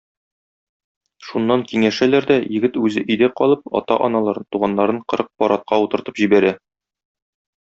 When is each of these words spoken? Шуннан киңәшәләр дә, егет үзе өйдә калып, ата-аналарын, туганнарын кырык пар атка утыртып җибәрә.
Шуннан 1.25 1.63
киңәшәләр 1.71 2.27
дә, 2.31 2.37
егет 2.55 2.79
үзе 2.85 3.03
өйдә 3.03 3.29
калып, 3.43 3.69
ата-аналарын, 3.81 4.49
туганнарын 4.57 5.03
кырык 5.15 5.31
пар 5.45 5.55
атка 5.61 5.81
утыртып 5.87 6.23
җибәрә. 6.23 6.55